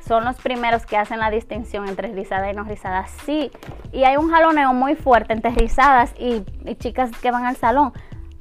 [0.00, 3.06] Son los primeros que hacen la distinción entre rizada y no rizada.
[3.24, 3.50] Sí,
[3.92, 7.92] y hay un jaloneo muy fuerte entre rizadas y, y chicas que van al salón.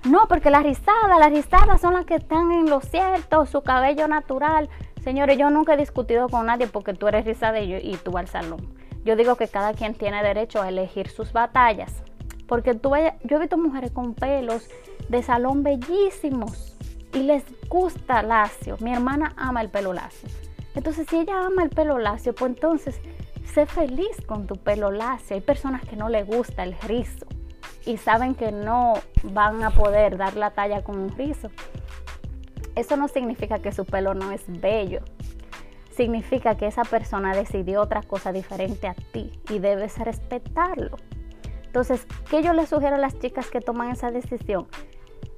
[0.04, 4.08] No, porque las rizadas, las rizadas son las que están en lo cierto, su cabello
[4.08, 4.70] natural.
[5.04, 8.60] Señores, yo nunca he discutido con nadie porque tú eres rizada y, tú al salón.
[9.04, 12.04] Yo digo que cada quien tiene derecho a elegir sus batallas.
[12.48, 12.92] Porque tú,
[13.24, 14.70] yo he visto mujeres con pelos
[15.10, 16.78] de salón bellísimos
[17.14, 18.78] y les gusta lacio.
[18.80, 20.30] Mi hermana ama el pelo lacio.
[20.76, 23.02] Entonces, si ella ama el pelo lacio, pues entonces
[23.54, 25.36] sé feliz con tu pelo lacio.
[25.36, 27.26] Hay personas que no le gusta el rizo
[27.86, 31.50] y saben que no van a poder dar la talla con un rizo.
[32.76, 35.02] Eso no significa que su pelo no es bello.
[35.92, 40.98] Significa que esa persona decidió otra cosa diferente a ti y debes respetarlo.
[41.66, 44.68] Entonces, ¿qué yo les sugiero a las chicas que toman esa decisión?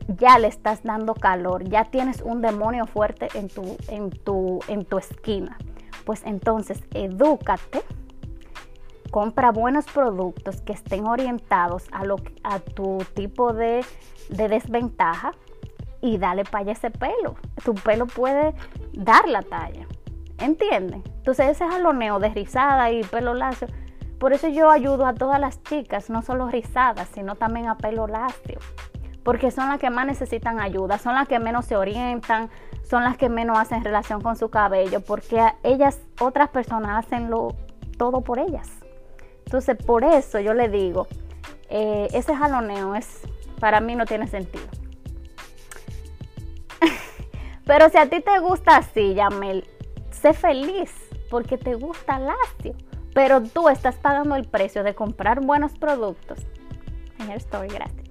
[0.07, 4.85] Ya le estás dando calor, ya tienes un demonio fuerte en tu, en tu, en
[4.85, 5.57] tu esquina.
[6.05, 7.81] Pues entonces, edúcate
[9.13, 13.85] compra buenos productos que estén orientados a, lo, a tu tipo de,
[14.29, 15.33] desventaja
[16.03, 17.35] y dale para ese pelo.
[17.63, 18.53] Tu pelo puede
[18.91, 19.87] dar la talla.
[20.37, 21.01] ¿Entiendes?
[21.05, 23.69] Entonces ese jaloneo de rizada y pelo lacio.
[24.19, 28.07] Por eso yo ayudo a todas las chicas, no solo rizadas, sino también a pelo
[28.07, 28.59] lacio.
[29.23, 32.49] Porque son las que más necesitan ayuda, son las que menos se orientan,
[32.83, 37.55] son las que menos hacen relación con su cabello, porque ellas, otras personas hacen lo,
[37.97, 38.69] todo por ellas.
[39.45, 41.07] Entonces, por eso yo le digo,
[41.69, 43.21] eh, ese jaloneo es,
[43.61, 44.67] para mí no tiene sentido.
[47.65, 49.65] Pero si a ti te gusta así, Yamel,
[50.11, 50.91] sé feliz
[51.29, 52.75] porque te gusta Lacio.
[53.13, 56.39] Pero tú estás pagando el precio de comprar buenos productos.
[57.17, 58.09] Señor Story, gracias.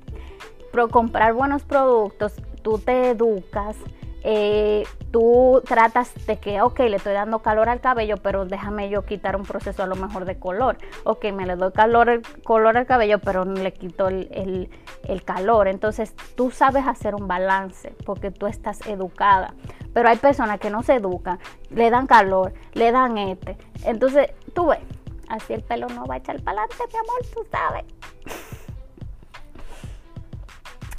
[0.71, 3.77] Pero comprar buenos productos, tú te educas,
[4.23, 9.05] eh, tú tratas de que, ok, le estoy dando calor al cabello, pero déjame yo
[9.05, 10.79] quitar un proceso a lo mejor de color.
[11.05, 14.71] Ok, me le doy calor, color al cabello, pero no le quito el,
[15.05, 15.69] el calor.
[15.69, 19.55] Entonces tú sabes hacer un balance porque tú estás educada.
[19.93, 21.39] Pero hay personas que no se educan,
[21.71, 23.59] le dan calor, le dan este.
[23.85, 24.81] Entonces tú ves,
[25.29, 27.85] así el pelo no va a echar para adelante, mi amor, tú sabes.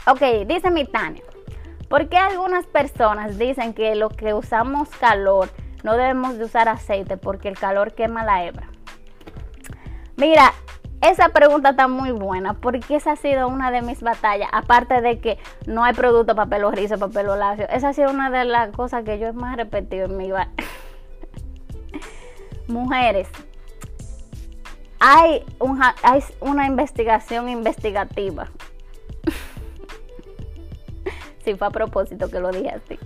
[0.43, 1.23] ok, dice mi Tania.
[1.93, 5.49] ¿Por qué algunas personas dicen que lo que usamos calor
[5.83, 8.67] no debemos de usar aceite porque el calor quema la hebra?
[10.15, 10.55] Mira,
[11.01, 14.49] esa pregunta está muy buena porque esa ha sido una de mis batallas.
[14.51, 17.69] Aparte de que no hay producto para pelo rizo, para pelo lacio.
[17.69, 20.49] Esa ha sido una de las cosas que yo he más repetido en mi vida.
[22.67, 23.27] Mujeres,
[24.99, 25.45] hay
[26.39, 28.47] una investigación investigativa
[31.43, 32.99] sí fue a propósito que lo dije así.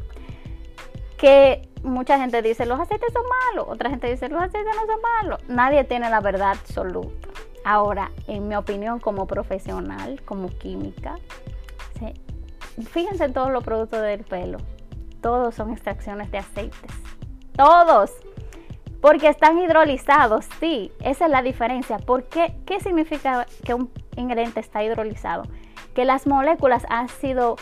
[1.17, 5.01] Que mucha gente dice, los aceites son malos, otra gente dice, los aceites no son
[5.01, 5.39] malos.
[5.47, 7.27] Nadie tiene la verdad absoluta.
[7.63, 11.15] Ahora, en mi opinión como profesional, como química,
[12.91, 14.59] fíjense en todos los productos del pelo.
[15.21, 16.91] Todos son extracciones de aceites.
[17.55, 18.11] Todos.
[19.01, 21.97] Porque están hidrolizados, sí, esa es la diferencia.
[21.97, 22.55] ¿Por qué?
[22.65, 25.43] ¿Qué significa que un ingrediente está hidrolizado?
[25.93, 27.57] Que las moléculas han sido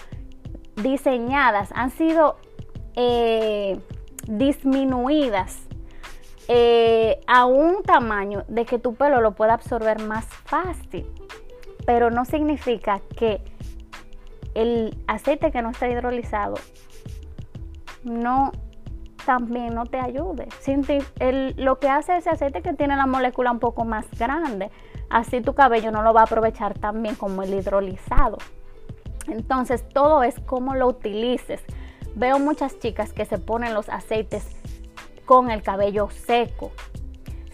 [0.76, 2.38] diseñadas, han sido
[2.96, 3.80] eh,
[4.28, 5.62] disminuidas
[6.48, 11.06] eh, a un tamaño de que tu pelo lo pueda absorber más fácil.
[11.86, 13.42] Pero no significa que
[14.54, 16.56] el aceite que no está hidrolizado
[18.04, 18.52] no
[19.26, 20.48] también no te ayude.
[21.58, 24.72] lo que hace ese aceite que tiene la molécula un poco más grande.
[25.10, 28.38] Así tu cabello no lo va a aprovechar tan bien como el hidrolizado.
[29.28, 31.62] Entonces todo es cómo lo utilices.
[32.16, 34.48] Veo muchas chicas que se ponen los aceites
[35.26, 36.72] con el cabello seco.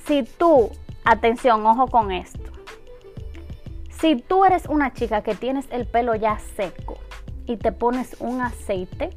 [0.06, 0.70] Si tú,
[1.04, 2.52] atención, ojo con esto.
[4.00, 6.98] Si tú eres una chica que tienes el pelo ya seco
[7.46, 9.12] y te pones un aceite,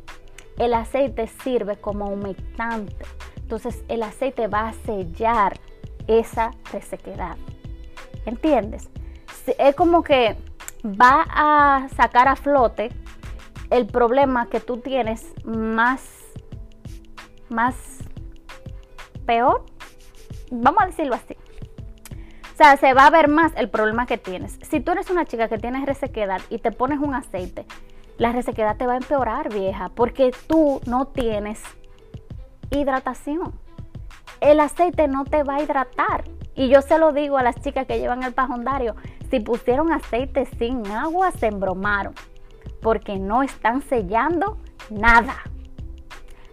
[0.59, 3.05] el aceite sirve como humectante.
[3.37, 5.59] Entonces el aceite va a sellar
[6.07, 7.37] esa resequedad.
[8.27, 8.89] ¿Entiendes?
[9.59, 10.37] es como que
[10.85, 12.91] va a sacar a flote
[13.71, 16.03] el problema que tú tienes más,
[17.49, 17.75] más
[19.27, 19.65] peor.
[20.51, 21.37] Vamos a decirlo así.
[22.53, 24.59] O sea, se va a ver más el problema que tienes.
[24.63, 27.67] Si tú eres una chica que tienes resequedad y te pones un aceite,
[28.17, 31.61] la resequedad te va a empeorar, vieja, porque tú no tienes
[32.71, 33.64] hidratación.
[34.41, 36.25] El aceite no te va a hidratar.
[36.55, 38.95] Y yo se lo digo a las chicas que llevan el pajondario,
[39.31, 42.15] si pusieron aceite sin agua, se embromaron,
[42.81, 44.59] porque no están sellando
[44.91, 45.37] nada.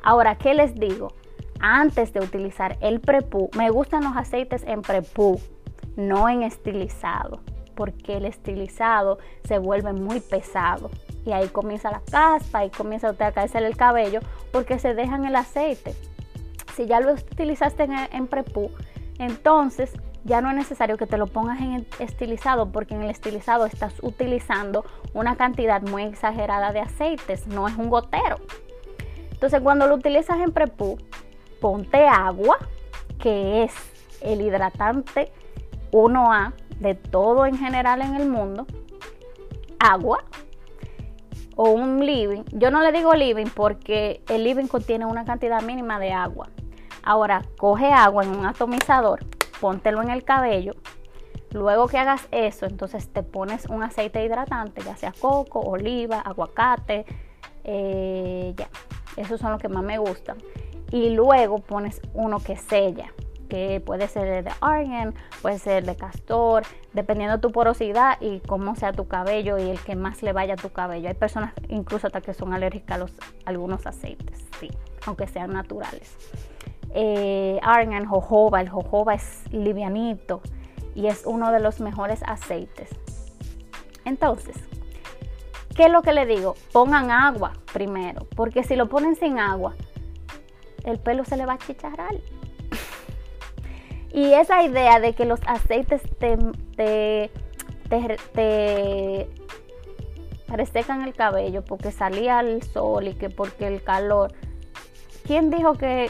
[0.02, 1.14] Ahora, ¿qué les digo?
[1.60, 5.40] Antes de utilizar el prepú, me gustan los aceites en prepú,
[5.96, 7.42] no en estilizado,
[7.76, 10.90] porque el estilizado se vuelve muy pesado.
[11.24, 15.26] Y ahí comienza la caspa, ahí comienza usted a caerse el cabello, porque se dejan
[15.26, 15.94] el aceite.
[16.76, 18.72] Si ya lo utilizaste en, en prepú,
[19.20, 23.66] entonces ya no es necesario que te lo pongas en estilizado porque en el estilizado
[23.66, 28.38] estás utilizando una cantidad muy exagerada de aceites, no es un gotero.
[29.32, 30.98] Entonces cuando lo utilizas en prepú,
[31.60, 32.58] ponte agua,
[33.20, 33.74] que es
[34.22, 35.32] el hidratante
[35.92, 38.68] 1A de todo en general en el mundo,
[39.80, 40.24] agua
[41.56, 42.44] o un living.
[42.52, 46.50] Yo no le digo living porque el living contiene una cantidad mínima de agua.
[47.04, 49.20] Ahora coge agua en un atomizador
[49.62, 50.74] póntelo en el cabello.
[51.52, 57.06] Luego que hagas eso, entonces te pones un aceite hidratante, ya sea coco, oliva, aguacate,
[57.64, 58.70] eh, ya,
[59.16, 60.38] esos son los que más me gustan.
[60.92, 63.12] Y luego pones uno que sella,
[63.50, 68.76] que puede ser de argan, puede ser de castor, dependiendo de tu porosidad y cómo
[68.76, 71.10] sea tu cabello y el que más le vaya a tu cabello.
[71.10, 73.14] Hay personas incluso hasta que son alérgicas a, los,
[73.46, 74.70] algunos aceites, sí,
[75.06, 76.18] aunque sean naturales
[76.94, 78.62] eh, argan, jojoba.
[78.62, 80.42] El jojoba es livianito
[80.96, 82.90] y es uno de los mejores aceites.
[84.06, 84.56] Entonces,
[85.76, 86.56] ¿qué es lo que le digo?
[86.72, 89.76] Pongan agua primero, porque si lo ponen sin agua,
[90.84, 92.16] el pelo se le va a chicharrar.
[94.14, 96.38] y esa idea de que los aceites te,
[96.76, 97.32] te,
[98.34, 99.30] te,
[100.48, 104.34] resecan el cabello porque salía el sol y que porque el calor.
[105.26, 106.10] ¿Quién dijo que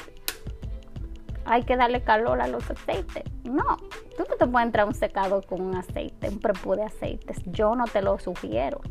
[1.45, 3.23] hay que darle calor a los aceites.
[3.43, 3.77] No,
[4.17, 7.41] tú no te puedes entrar un secado con un aceite, un prepú de aceites.
[7.45, 8.81] Yo no te lo sugiero.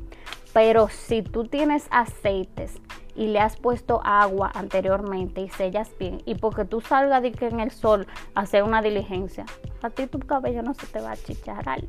[0.53, 2.81] Pero si tú tienes aceites
[3.15, 7.47] y le has puesto agua anteriormente y sellas bien, y porque tú salgas de que
[7.47, 9.45] en el sol a una diligencia,
[9.83, 11.81] a ti tu cabello no se te va a chicharrar.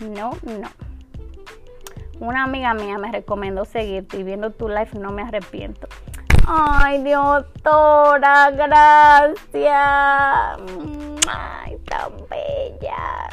[0.00, 0.68] No, no.
[2.20, 5.88] Una amiga mía me recomendó seguirte y viendo tu live no me arrepiento.
[6.46, 9.70] Ay, doctora, gracias.
[11.28, 13.28] Ay, tan bella.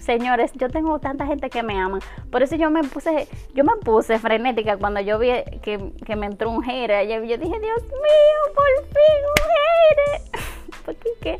[0.00, 1.98] Señores, yo tengo tanta gente que me ama.
[2.32, 5.28] Por eso yo me puse, yo me puse frenética cuando yo vi
[5.62, 5.78] que,
[6.16, 7.06] me entró un hater.
[7.06, 10.40] Yo, dije, Dios mío, por fin un hater.
[10.84, 11.38] Porque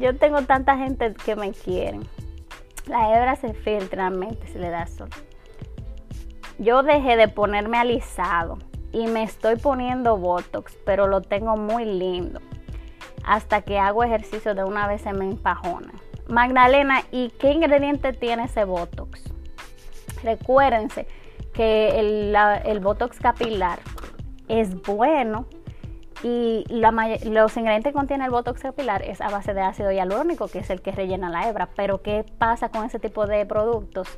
[0.00, 2.08] yo tengo tanta gente que me quieren.
[2.86, 5.10] La hebra se filtra mente se le da sol.
[6.58, 8.58] Yo dejé de ponerme alisado
[8.94, 12.40] y me estoy poniendo Botox, pero lo tengo muy lindo.
[13.26, 15.92] Hasta que hago ejercicio de una vez se me empajona.
[16.28, 19.24] Magdalena, ¿y qué ingrediente tiene ese Botox?
[20.22, 21.08] Recuérdense
[21.52, 23.80] que el, Botox capilar
[24.48, 25.46] es bueno
[26.22, 30.60] y los ingredientes que contiene el Botox capilar es a base de ácido hialurónico, que
[30.60, 31.68] es el que rellena la hebra.
[31.74, 34.08] Pero ¿qué pasa con ese tipo de productos,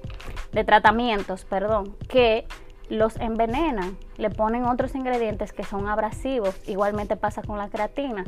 [0.53, 1.97] de tratamientos, perdón?
[2.09, 2.47] Que
[2.89, 8.25] los envenenan, le ponen otros ingredientes que son abrasivos, igualmente pasa con la creatina.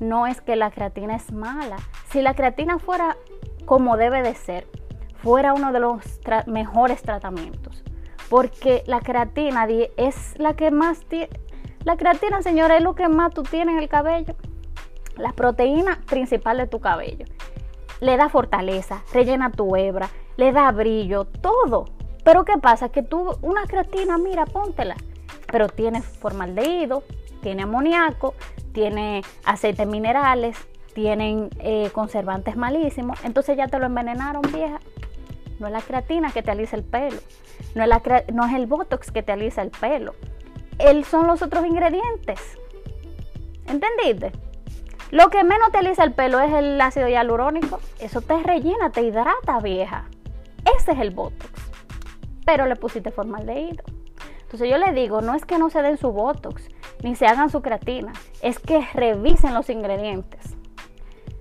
[0.00, 1.76] No es que la creatina es mala.
[2.10, 3.16] Si la creatina fuera
[3.64, 4.66] como debe de ser,
[5.16, 7.82] fuera uno de los mejores tratamientos,
[8.30, 9.66] porque la creatina
[9.96, 11.28] es la que más tiene,
[11.84, 14.34] la creatina, señora, es lo que más tú tienes en el cabello,
[15.16, 17.24] la proteína principal de tu cabello.
[18.00, 21.86] Le da fortaleza, rellena tu hebra, le da brillo, todo.
[22.28, 22.90] Pero ¿qué pasa?
[22.90, 24.96] Que tú, una creatina, mira, póntela.
[25.50, 27.02] Pero tiene formaldehído,
[27.40, 28.34] tiene amoníaco,
[28.74, 30.58] tiene aceites minerales,
[30.92, 33.18] tienen eh, conservantes malísimos.
[33.24, 34.78] Entonces ya te lo envenenaron, vieja.
[35.58, 37.16] No es la creatina que te alisa el pelo.
[37.74, 38.02] No es, la,
[38.34, 40.14] no es el botox que te alisa el pelo.
[40.78, 42.58] Él son los otros ingredientes.
[43.66, 44.32] ¿Entendiste?
[45.12, 47.80] Lo que menos te alisa el pelo es el ácido hialurónico.
[48.00, 50.04] Eso te rellena, te hidrata, vieja.
[50.76, 51.67] Ese es el botox
[52.48, 53.84] pero le pusiste formaldehído.
[54.40, 56.66] Entonces yo le digo, no es que no se den su Botox,
[57.02, 60.56] ni se hagan su creatina, es que revisen los ingredientes.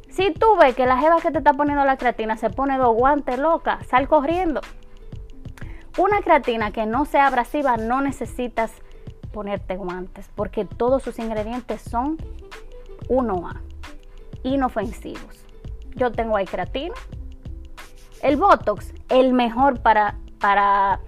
[0.10, 2.94] Si tú ves que la jeva que te está poniendo la creatina se pone dos
[2.94, 4.60] guantes loca, sal corriendo.
[5.98, 8.74] Una creatina que no sea abrasiva no necesitas
[9.32, 12.18] ponerte guantes porque todos sus ingredientes son
[13.08, 13.62] 1A,
[14.44, 15.46] inofensivos.
[15.96, 16.96] Yo tengo ahí creatina.
[18.22, 21.00] El Botox, el mejor para, para,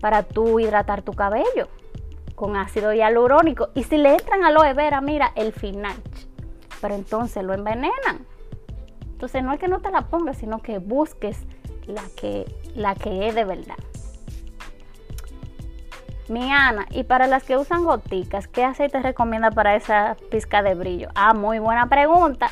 [0.00, 1.68] para tú hidratar tu cabello
[2.34, 3.70] con ácido hialurónico.
[3.74, 5.96] Y si le entran aloe vera, mira el final.
[6.80, 8.26] Pero entonces lo envenenan.
[9.02, 11.44] Entonces no es que no te la pongas, sino que busques
[11.86, 13.76] la que, la que es de verdad.
[16.28, 20.74] Mi Ana, y para las que usan goticas, ¿qué aceite recomienda para esa pizca de
[20.74, 21.08] brillo?
[21.14, 22.50] Ah, muy buena pregunta.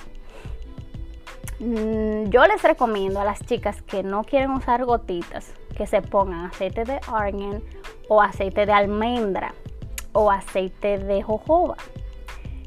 [1.59, 6.47] Mm, yo les recomiendo a las chicas que no quieren usar gotitas que se pongan
[6.47, 7.63] aceite de argan
[8.09, 9.55] o aceite de almendra
[10.13, 11.77] o aceite de jojoba.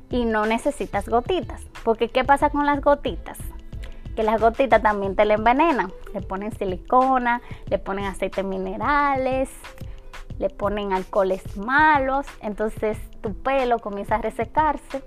[0.10, 1.62] Y no necesitas gotitas.
[1.84, 3.38] Porque ¿qué pasa con las gotitas?
[4.16, 5.92] Que las gotitas también te la envenenan.
[6.14, 9.50] Le ponen silicona, le ponen aceites minerales,
[10.40, 15.04] le ponen alcoholes malos, entonces tu pelo comienza a resecarse,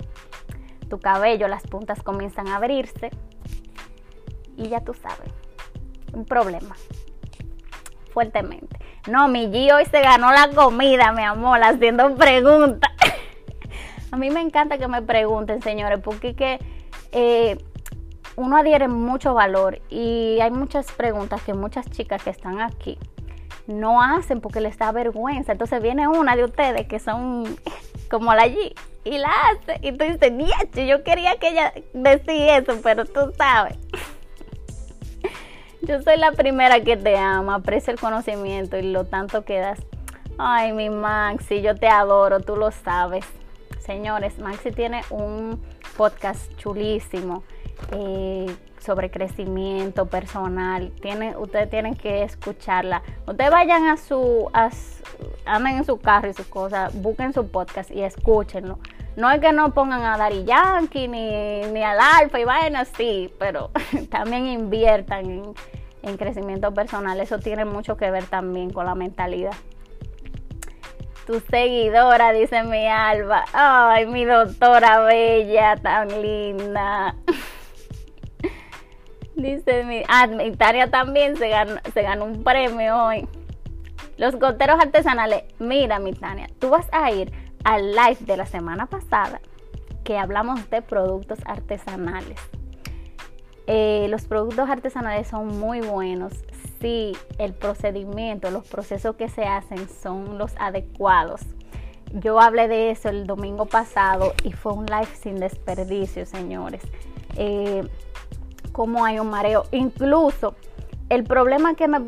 [0.89, 3.11] tu cabello, las puntas comienzan a abrirse
[4.57, 5.31] y ya tú sabes,
[6.13, 6.77] un problema,
[8.13, 8.79] fuertemente.
[9.09, 12.91] No, mi G hoy se ganó la comida, mi amor, haciendo preguntas.
[14.11, 16.59] a mí me encanta que me pregunten, señores, porque que,
[17.13, 17.59] eh,
[18.37, 22.99] uno adhiere mucho valor y hay muchas preguntas que muchas chicas que están aquí
[23.67, 25.53] no hacen porque les da vergüenza.
[25.53, 27.57] Entonces viene una de ustedes que son
[28.11, 28.75] como la G
[29.05, 29.79] y la hace.
[29.83, 33.77] Y tú dices, yo quería que ella decía eso, pero tú sabes.
[35.83, 39.81] Yo soy la primera que te ama, aprecio el conocimiento y lo tanto que das.
[40.39, 43.25] Ay, mi Maxi, yo te adoro, tú lo sabes.
[43.81, 45.61] Señores, Maxi tiene un
[45.97, 47.43] podcast chulísimo.
[47.93, 48.47] Eh,
[48.83, 50.93] sobre crecimiento personal.
[51.01, 53.03] Tiene, ustedes tienen que escucharla.
[53.27, 54.71] Ustedes vayan a su, a,
[55.47, 58.79] anden en su carro y sus cosas, busquen su podcast y escúchenlo.
[59.17, 63.33] No es que no pongan a Dari Yankee ni, ni al Alfa y vayan así,
[63.39, 63.71] pero
[64.11, 65.55] también inviertan en,
[66.03, 67.21] en crecimiento personal.
[67.21, 69.55] Eso tiene mucho que ver también con la mentalidad
[71.27, 73.45] tu seguidora, dice mi Alba.
[73.53, 77.15] Ay, mi doctora bella, tan linda.
[79.35, 83.27] Dice mi, ah, Tania también se ganó, se ganó un premio hoy.
[84.19, 85.45] Los goteros artesanales.
[85.59, 87.33] Mira, mi Tania, tú vas a ir
[87.65, 89.41] al live de la semana pasada
[90.05, 92.39] que hablamos de productos artesanales.
[93.67, 96.33] Eh, los productos artesanales son muy buenos
[96.81, 101.43] si el procedimiento, los procesos que se hacen son los adecuados.
[102.13, 106.83] Yo hablé de eso el domingo pasado y fue un live sin desperdicio, señores.
[107.37, 107.89] Eh,
[108.73, 109.65] cómo hay un mareo.
[109.71, 110.55] Incluso
[111.09, 112.01] el problema que me...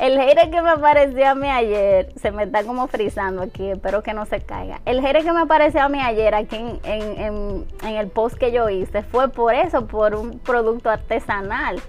[0.00, 4.02] El hater que me apareció a mí ayer, se me está como frizando aquí, espero
[4.02, 4.80] que no se caiga.
[4.86, 9.02] El hater que me apareció a mí ayer aquí en, el post que yo hice
[9.02, 11.80] fue por eso, por un producto artesanal.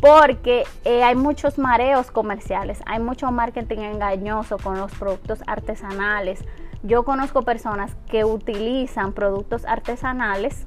[0.00, 6.42] Porque eh, hay muchos mareos comerciales, hay mucho marketing engañoso con los productos artesanales.
[6.82, 10.66] Yo conozco personas que utilizan productos artesanales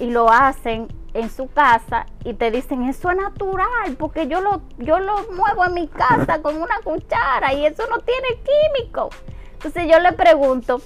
[0.00, 4.62] y lo hacen en su casa y te dicen eso es natural porque yo lo,
[4.78, 9.10] yo lo muevo en mi casa con una cuchara y eso no tiene químico.
[9.52, 10.82] Entonces yo le pregunto,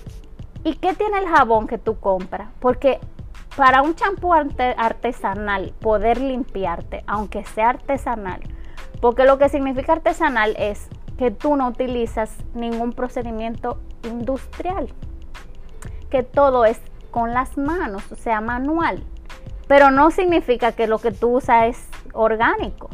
[0.62, 2.48] ¿y qué tiene el jabón que tú compras?
[2.60, 3.00] Porque
[3.56, 8.40] para un champú artesanal poder limpiarte, aunque sea artesanal,
[9.00, 14.88] porque lo que significa artesanal es que tú no utilizas ningún procedimiento industrial,
[16.10, 19.02] que todo es con las manos, o sea, manual.
[19.68, 22.90] Pero no significa que lo que tú usas es orgánico.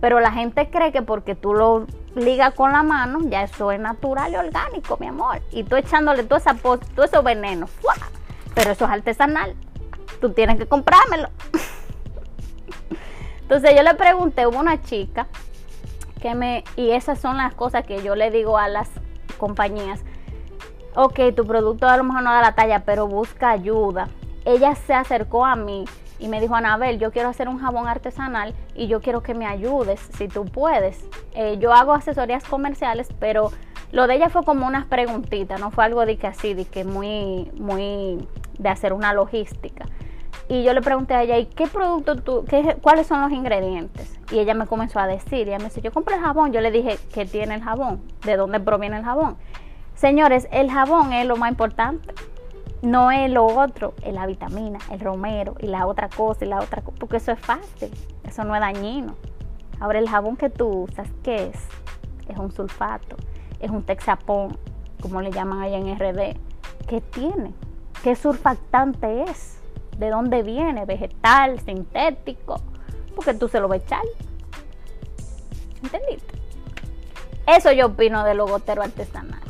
[0.00, 3.80] Pero la gente cree que porque tú lo ligas con la mano, ya eso es
[3.80, 5.40] natural y orgánico, mi amor.
[5.52, 7.70] Y tú echándole todo, esa, todo esos venenos.
[8.54, 9.54] Pero eso es artesanal.
[10.20, 11.30] Tú tienes que comprármelo.
[13.42, 15.28] Entonces yo le pregunté, hubo una chica
[16.20, 16.64] que me...
[16.76, 18.90] Y esas son las cosas que yo le digo a las
[19.38, 20.00] compañías
[20.94, 24.08] ok, tu producto a lo mejor no da la talla, pero busca ayuda.
[24.44, 25.84] Ella se acercó a mí
[26.18, 29.46] y me dijo, Anabel, yo quiero hacer un jabón artesanal y yo quiero que me
[29.46, 31.04] ayudes, si tú puedes.
[31.34, 33.50] Eh, yo hago asesorías comerciales, pero
[33.92, 36.84] lo de ella fue como unas preguntitas, no fue algo de que así, de que
[36.84, 38.26] muy, muy,
[38.58, 39.86] de hacer una logística.
[40.48, 44.18] Y yo le pregunté a ella, ¿y qué producto tú, qué, cuáles son los ingredientes?
[44.30, 46.60] Y ella me comenzó a decir, y ella me dice, yo compré el jabón, yo
[46.60, 48.00] le dije, ¿qué tiene el jabón?
[48.24, 49.36] ¿De dónde proviene el jabón?
[49.94, 52.14] Señores, el jabón es lo más importante.
[52.82, 56.58] No es lo otro, es la vitamina, el romero y la otra cosa y la
[56.58, 57.90] otra cosa, porque eso es fácil,
[58.24, 59.14] eso no es dañino.
[59.80, 61.56] Ahora el jabón que tú usas, ¿qué es?
[62.28, 63.16] Es un sulfato,
[63.60, 64.58] es un texapón,
[65.00, 66.36] como le llaman allá en RD.
[66.88, 67.54] ¿Qué tiene?
[68.02, 69.58] ¿Qué surfactante es?
[69.96, 70.84] ¿De dónde viene?
[70.84, 72.60] ¿Vegetal, sintético?
[73.14, 74.02] Porque tú se lo vas a echar.
[75.82, 76.38] ¿Entendiste?
[77.46, 79.42] Eso yo opino de los goteros artesanales.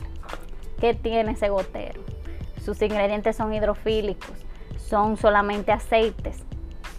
[0.80, 2.00] ¿Qué tiene ese gotero?
[2.64, 4.30] Sus ingredientes son hidrofílicos,
[4.76, 6.44] son solamente aceites.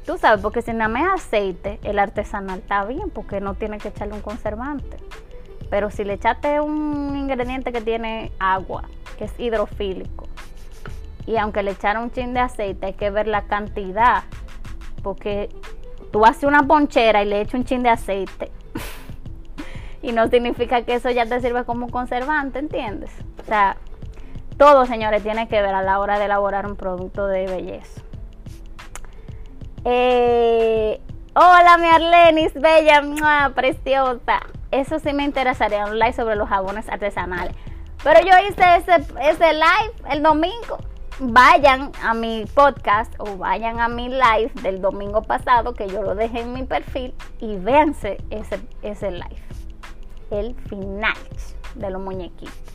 [0.06, 3.88] Tú sabes, porque si nada más aceite, el artesanal está bien, porque no tiene que
[3.88, 4.98] echarle un conservante.
[5.70, 8.84] Pero si le echaste un ingrediente que tiene agua,
[9.18, 10.28] que es hidrofílico,
[11.26, 14.24] y aunque le echaron un chin de aceite, hay que ver la cantidad,
[15.02, 15.48] porque
[16.12, 18.52] tú haces una ponchera y le echas un chin de aceite,
[20.02, 23.12] y no significa que eso ya te sirve como conservante, ¿entiendes?
[23.42, 23.78] O sea,
[24.58, 28.02] todo, señores, tiene que ver a la hora de elaborar un producto de belleza.
[29.86, 31.02] Eh,
[31.36, 34.40] hola, mi Arlenis, bella, preciosa.
[34.72, 37.56] Eso sí me interesaría, un live sobre los jabones artesanales.
[38.04, 40.78] Pero yo hice ese, ese live el domingo.
[41.20, 46.16] Vayan a mi podcast o vayan a mi live del domingo pasado, que yo lo
[46.16, 49.44] dejé en mi perfil, y véanse ese, ese live.
[50.32, 51.14] El final
[51.76, 52.73] de los muñequitos.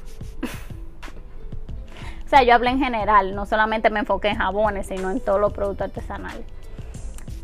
[2.28, 5.40] O sea, yo hablé en general, no solamente me enfoqué en jabones, sino en todos
[5.40, 6.44] los productos artesanales.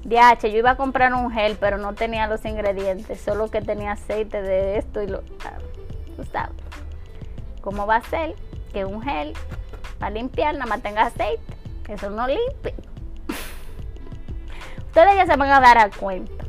[0.04, 3.92] DH, yo iba a comprar un gel, pero no tenía los ingredientes, solo que tenía
[3.92, 5.22] aceite de esto y lo.
[5.22, 6.54] Tú sabes.
[7.62, 8.34] ¿Cómo va a ser
[8.74, 9.32] que un gel
[9.98, 11.56] para limpiar nada más tenga aceite?
[11.88, 12.74] Eso no limpia.
[14.88, 16.44] Ustedes ya se van a dar a cuenta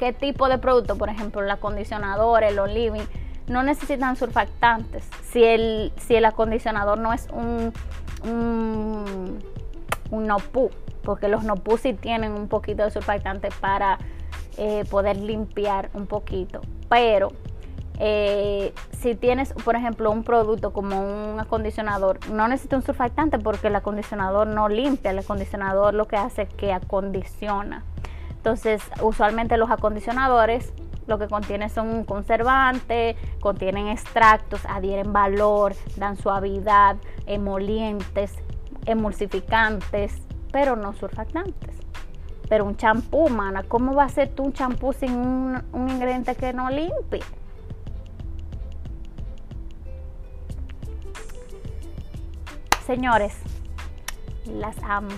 [0.00, 3.06] qué tipo de producto, por ejemplo, el acondicionador, el oliving
[3.48, 5.08] no necesitan surfactantes.
[5.30, 7.72] Si el, si el acondicionador no es un,
[8.24, 9.38] un,
[10.10, 10.36] un
[11.02, 13.98] porque los NOPU sí tienen un poquito de surfactante para
[14.58, 16.60] eh, poder limpiar un poquito.
[16.88, 17.32] Pero
[17.98, 23.68] eh, si tienes, por ejemplo, un producto como un acondicionador, no necesita un surfactante porque
[23.68, 27.84] el acondicionador no limpia, el acondicionador lo que hace es que acondiciona.
[28.30, 30.72] Entonces, usualmente los acondicionadores
[31.06, 36.96] lo que contiene son un conservante, contienen extractos, adhieren valor, dan suavidad,
[37.26, 38.34] emolientes,
[38.86, 40.14] emulsificantes,
[40.52, 41.76] pero no surfactantes.
[42.48, 46.34] Pero un champú, mana, ¿cómo va a ser tú un champú sin un, un ingrediente
[46.34, 47.22] que no limpie?
[52.84, 53.36] Señores,
[54.46, 55.08] las amo.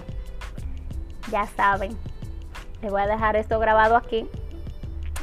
[1.31, 1.99] Ya saben.
[2.81, 4.27] Les voy a dejar esto grabado aquí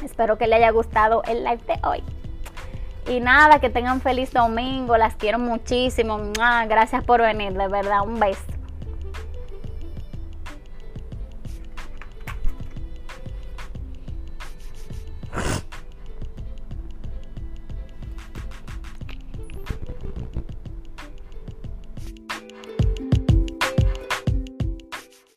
[0.04, 2.02] Espero que les haya gustado el live de hoy.
[3.08, 4.96] Y nada, que tengan feliz domingo.
[4.96, 6.18] Las quiero muchísimo.
[6.68, 8.02] Gracias por venir, de verdad.
[8.04, 8.55] Un beso.